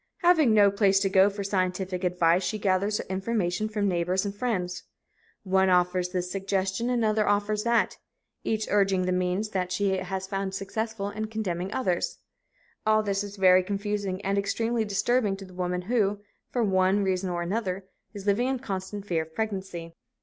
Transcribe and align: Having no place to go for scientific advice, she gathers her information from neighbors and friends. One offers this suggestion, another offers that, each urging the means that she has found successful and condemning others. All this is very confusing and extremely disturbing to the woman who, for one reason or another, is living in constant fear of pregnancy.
Having 0.23 0.55
no 0.55 0.71
place 0.71 0.99
to 1.01 1.09
go 1.11 1.29
for 1.29 1.43
scientific 1.43 2.03
advice, 2.03 2.41
she 2.41 2.57
gathers 2.57 2.97
her 2.97 3.03
information 3.07 3.69
from 3.69 3.87
neighbors 3.87 4.25
and 4.25 4.33
friends. 4.33 4.81
One 5.43 5.69
offers 5.69 6.09
this 6.09 6.31
suggestion, 6.31 6.89
another 6.89 7.27
offers 7.27 7.61
that, 7.65 7.99
each 8.43 8.67
urging 8.71 9.05
the 9.05 9.11
means 9.11 9.49
that 9.49 9.71
she 9.71 9.89
has 9.97 10.25
found 10.25 10.55
successful 10.55 11.09
and 11.09 11.29
condemning 11.29 11.71
others. 11.71 12.17
All 12.83 13.03
this 13.03 13.23
is 13.23 13.35
very 13.37 13.61
confusing 13.61 14.19
and 14.25 14.39
extremely 14.39 14.83
disturbing 14.83 15.37
to 15.37 15.45
the 15.45 15.53
woman 15.53 15.83
who, 15.83 16.21
for 16.49 16.63
one 16.63 17.03
reason 17.03 17.29
or 17.29 17.43
another, 17.43 17.85
is 18.11 18.25
living 18.25 18.47
in 18.47 18.57
constant 18.57 19.05
fear 19.05 19.21
of 19.21 19.35
pregnancy. 19.35 19.93